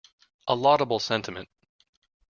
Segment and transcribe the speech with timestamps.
[0.47, 1.47] A laudable sentiment.